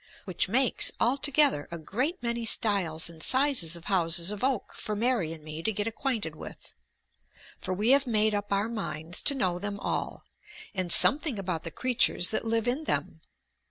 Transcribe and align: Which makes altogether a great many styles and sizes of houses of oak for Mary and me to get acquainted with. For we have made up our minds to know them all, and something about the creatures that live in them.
Which 0.25 0.49
makes 0.49 0.91
altogether 0.99 1.67
a 1.69 1.77
great 1.77 2.23
many 2.23 2.43
styles 2.43 3.07
and 3.07 3.21
sizes 3.21 3.75
of 3.75 3.85
houses 3.85 4.31
of 4.31 4.43
oak 4.43 4.73
for 4.73 4.95
Mary 4.95 5.31
and 5.31 5.43
me 5.43 5.61
to 5.61 5.71
get 5.71 5.85
acquainted 5.85 6.35
with. 6.35 6.73
For 7.59 7.75
we 7.75 7.91
have 7.91 8.07
made 8.07 8.33
up 8.33 8.51
our 8.51 8.67
minds 8.67 9.21
to 9.21 9.35
know 9.35 9.59
them 9.59 9.79
all, 9.79 10.23
and 10.73 10.91
something 10.91 11.37
about 11.37 11.61
the 11.65 11.69
creatures 11.69 12.31
that 12.31 12.45
live 12.45 12.67
in 12.67 12.85
them. 12.85 13.21